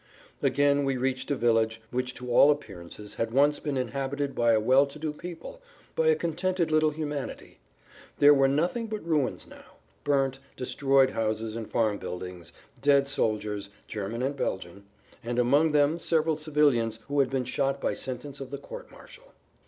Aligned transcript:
Again 0.41 0.83
we 0.83 0.97
reached 0.97 1.29
a 1.29 1.35
village 1.35 1.79
which 1.91 2.15
to 2.15 2.31
all 2.33 2.49
appearances 2.49 3.13
had 3.13 3.31
once 3.31 3.59
been 3.59 3.77
inhabited 3.77 4.33
by 4.33 4.53
a 4.53 4.59
well 4.59 4.87
to 4.87 4.97
do 4.97 5.13
people, 5.13 5.61
by 5.95 6.07
a 6.07 6.15
contented 6.15 6.71
little 6.71 6.89
humanity. 6.89 7.59
There 8.17 8.33
were 8.33 8.47
nothing 8.47 8.87
but 8.87 9.05
ruins 9.07 9.45
now, 9.45 9.73
burnt, 10.03 10.39
destroyed 10.57 11.11
houses 11.11 11.55
and 11.55 11.69
farm 11.69 11.99
buildings, 11.99 12.51
dead 12.81 13.07
soldiers, 13.07 13.69
German 13.87 14.23
and 14.23 14.35
Belgian, 14.35 14.85
and 15.23 15.37
among 15.37 15.71
them 15.71 15.99
several 15.99 16.35
civilians 16.35 16.97
who 17.07 17.19
had 17.19 17.29
been 17.29 17.45
shot 17.45 17.79
by 17.79 17.93
sentence 17.93 18.39
of 18.41 18.49
the 18.49 18.57
court 18.57 18.89
martial. 18.89 19.33